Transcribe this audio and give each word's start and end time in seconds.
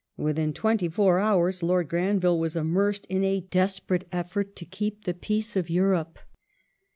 ^ 0.19 0.23
Within 0.23 0.51
twenty 0.51 0.89
four 0.89 1.19
hours 1.19 1.61
Lord 1.61 1.87
Granville 1.87 2.39
was 2.39 2.55
immersed 2.55 3.05
in 3.05 3.23
a 3.23 3.41
desperate 3.41 4.07
effort 4.11 4.55
to 4.55 4.65
keep 4.65 5.03
the 5.03 5.13
peace 5.13 5.55
of 5.55 5.69
Europe. 5.69 6.17